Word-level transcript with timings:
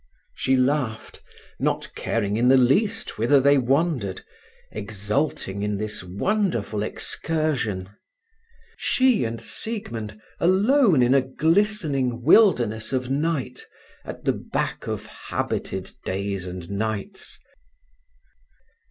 She 0.33 0.55
laughed, 0.57 1.21
not 1.59 1.93
caring 1.93 2.35
in 2.35 2.47
the 2.47 2.57
least 2.57 3.19
whither 3.19 3.39
they 3.39 3.59
wandered, 3.59 4.21
exulting 4.71 5.61
in 5.61 5.77
this 5.77 6.03
wonderful 6.03 6.81
excursion! 6.81 7.87
She 8.79 9.25
and 9.25 9.39
Siegmund 9.39 10.19
alone 10.39 11.03
in 11.03 11.13
a 11.13 11.21
glistening 11.21 12.23
wilderness 12.23 12.93
of 12.93 13.11
night 13.11 13.67
at 14.03 14.25
the 14.25 14.33
back 14.33 14.87
of 14.87 15.05
habited 15.05 15.91
days 16.03 16.47
and 16.47 16.67
nights! 16.71 17.37